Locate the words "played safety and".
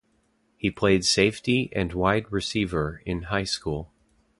0.71-1.93